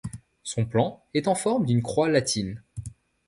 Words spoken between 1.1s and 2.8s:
est en forme d’une croix latine.